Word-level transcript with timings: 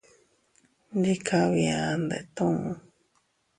Ndi 0.97 1.13
kabia 1.27 1.79
ndetuu. 2.03 2.63